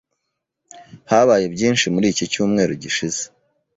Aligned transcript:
Habaye 1.11 1.45
byinshi 1.53 1.85
muri 1.93 2.07
iki 2.13 2.25
cyumweru 2.31 2.71
gishize. 2.83 3.23